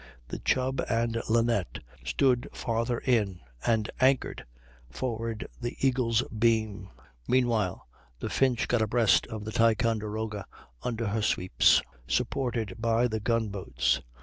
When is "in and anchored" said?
2.97-4.43